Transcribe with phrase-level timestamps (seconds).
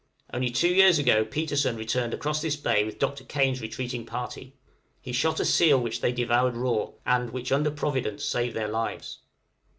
[0.33, 3.23] Only two years ago Petersen returned across this bay with Dr.
[3.23, 4.55] Kane's retreating party;
[4.99, 9.19] he shot a seal which they devoured raw, and which under Providence, saved their lives.